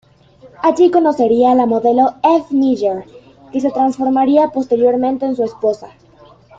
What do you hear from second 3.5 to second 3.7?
que se